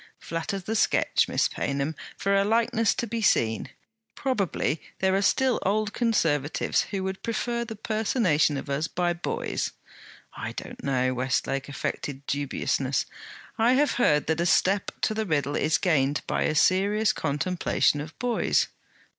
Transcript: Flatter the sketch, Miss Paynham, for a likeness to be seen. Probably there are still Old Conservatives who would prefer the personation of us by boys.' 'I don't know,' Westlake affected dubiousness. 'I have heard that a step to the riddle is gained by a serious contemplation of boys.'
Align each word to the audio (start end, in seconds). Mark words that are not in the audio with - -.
Flatter 0.17 0.57
the 0.57 0.75
sketch, 0.75 1.27
Miss 1.27 1.47
Paynham, 1.47 1.93
for 2.17 2.35
a 2.35 2.43
likeness 2.43 2.95
to 2.95 3.05
be 3.05 3.21
seen. 3.21 3.69
Probably 4.15 4.81
there 4.97 5.13
are 5.13 5.21
still 5.21 5.59
Old 5.61 5.93
Conservatives 5.93 6.85
who 6.89 7.03
would 7.03 7.21
prefer 7.21 7.63
the 7.63 7.75
personation 7.75 8.57
of 8.57 8.67
us 8.67 8.87
by 8.87 9.13
boys.' 9.13 9.73
'I 10.35 10.53
don't 10.53 10.83
know,' 10.83 11.13
Westlake 11.13 11.69
affected 11.69 12.25
dubiousness. 12.25 13.05
'I 13.59 13.73
have 13.73 13.91
heard 14.01 14.25
that 14.25 14.41
a 14.41 14.47
step 14.47 14.89
to 15.01 15.13
the 15.13 15.27
riddle 15.27 15.55
is 15.55 15.77
gained 15.77 16.21
by 16.25 16.45
a 16.45 16.55
serious 16.55 17.13
contemplation 17.13 18.01
of 18.01 18.17
boys.' 18.17 18.69